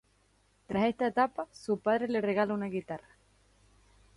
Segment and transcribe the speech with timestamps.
[0.65, 3.07] Tras esta etapa, su padre le regala una guitarra.